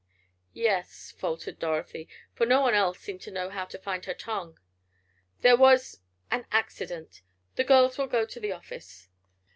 "Yes," 0.55 1.13
faltered 1.15 1.59
Dorothy, 1.59 2.09
for 2.33 2.47
no 2.47 2.61
one 2.61 2.73
else 2.73 2.97
seemed 2.97 3.21
to 3.21 3.29
know 3.29 3.51
how 3.51 3.65
to 3.65 3.77
find 3.77 4.03
her 4.05 4.15
tongue. 4.15 4.57
"There 5.41 5.55
was—an 5.55 6.47
accident. 6.51 7.21
The 7.55 7.63
girls 7.65 7.99
will 7.99 8.07
go 8.07 8.25
to 8.25 8.39
the 8.39 8.51
office." 8.51 9.09